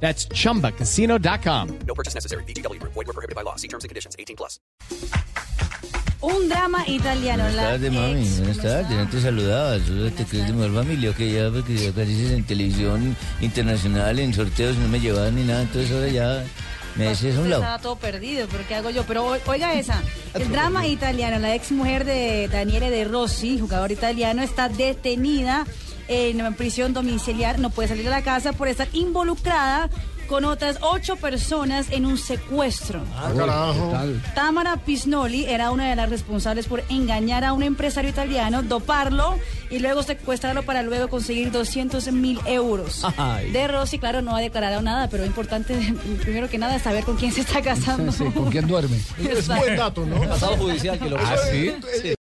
That's 0.00 0.28
chumbacasino.com. 0.28 1.68
No 1.86 1.94
purchase 1.94 2.14
necessary. 2.14 2.44
BGW. 2.44 2.78
Void 2.82 3.06
were 3.06 3.12
prohibited 3.14 3.34
by 3.34 3.42
law. 3.42 3.56
See 3.56 3.68
terms 3.68 3.84
and 3.84 3.88
conditions. 3.88 4.14
18 4.18 4.36
plus. 4.36 4.60
Un 6.22 6.48
drama 6.48 6.82
italiano. 6.86 7.44
Buenas 7.44 7.64
tardes, 7.64 7.92
mami. 7.92 8.20
ex- 8.22 8.38
Buenas 8.38 8.56
¿cómo 8.58 8.68
tardes. 8.68 8.90
No 8.98 9.08
te 9.10 9.20
saludaba. 9.20 9.78
Tú 9.78 10.10
te 10.10 10.24
crees 10.24 10.46
de 10.46 10.52
mejor 10.52 10.74
familia. 10.74 11.12
Que 11.12 11.30
ya, 11.32 11.50
porque 11.50 11.76
ya 11.76 11.90
apareces 11.90 12.30
en 12.32 12.44
televisión 12.44 13.16
internacional, 13.40 14.18
en 14.18 14.34
sorteos, 14.34 14.76
no 14.76 14.88
me 14.88 14.98
llevaban 15.00 15.34
ni 15.36 15.44
nada. 15.44 15.62
Entonces 15.62 15.92
ahora 15.92 16.08
ya 16.08 16.44
me 16.96 17.08
haces 17.08 17.36
a 17.36 17.40
un 17.40 17.50
lado. 17.50 17.62
Estaba 17.62 17.78
todo 17.82 17.96
perdido, 17.96 18.48
pero 18.50 18.64
¿qué 18.66 18.74
hago 18.74 18.90
yo? 18.90 19.04
Pero 19.04 19.36
oiga 19.46 19.74
esa, 19.74 20.02
el 20.34 20.50
drama 20.50 20.86
italiano, 20.86 21.38
la 21.38 21.54
ex 21.54 21.70
mujer 21.70 22.04
de 22.04 22.48
Daniele 22.48 22.90
De 22.90 23.04
Rossi, 23.04 23.58
jugador 23.58 23.92
italiano, 23.92 24.42
está 24.42 24.68
detenida 24.68 25.66
en 26.08 26.54
prisión 26.54 26.92
domiciliar, 26.92 27.58
no 27.58 27.70
puede 27.70 27.88
salir 27.88 28.04
de 28.04 28.10
la 28.10 28.22
casa 28.22 28.52
por 28.52 28.68
estar 28.68 28.88
involucrada 28.92 29.90
con 30.26 30.44
otras 30.44 30.78
ocho 30.80 31.16
personas 31.16 31.86
en 31.90 32.04
un 32.04 32.18
secuestro. 32.18 33.00
Tamara 34.34 34.76
Pisnoli 34.76 35.44
era 35.44 35.70
una 35.70 35.88
de 35.88 35.96
las 35.96 36.10
responsables 36.10 36.66
por 36.66 36.82
engañar 36.88 37.44
a 37.44 37.52
un 37.52 37.62
empresario 37.62 38.10
italiano, 38.10 38.62
doparlo 38.62 39.38
y 39.70 39.78
luego 39.78 40.02
secuestrarlo 40.02 40.62
para 40.62 40.82
luego 40.82 41.08
conseguir 41.08 41.50
200 41.50 42.12
mil 42.12 42.40
euros. 42.46 43.02
De 43.52 43.68
Rossi, 43.68 43.98
claro, 43.98 44.22
no 44.22 44.36
ha 44.36 44.40
declarado 44.40 44.82
nada, 44.82 45.08
pero 45.08 45.22
lo 45.22 45.26
importante, 45.26 45.74
primero 46.22 46.48
que 46.48 46.58
nada, 46.58 46.76
es 46.76 46.82
saber 46.82 47.04
con 47.04 47.16
quién 47.16 47.32
se 47.32 47.42
está 47.42 47.62
casando. 47.62 48.12
¿Con 48.32 48.50
quién 48.50 48.66
duerme? 48.66 48.96
Exacto. 49.18 49.64
Buen 49.64 49.76
dato, 49.76 50.06
¿no? 50.06 50.20
Pasado 50.28 50.56
judicial 50.56 50.98
que 50.98 51.10
lo 51.10 51.18
¿Ah, 51.18 51.36
sí? 51.50 51.72